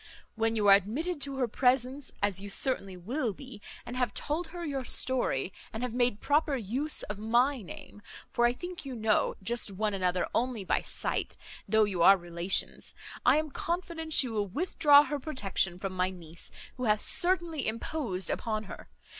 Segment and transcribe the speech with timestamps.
[0.33, 4.47] When you are admitted to her presence, as you certainly will be, and have told
[4.47, 8.01] her your story, and have made proper use of my name
[8.31, 8.95] (for I think you
[9.43, 11.37] just know one another only by sight,
[11.69, 12.95] though you are relations),
[13.27, 18.31] I am confident she will withdraw her protection from my niece, who hath certainly imposed
[18.31, 18.89] upon her.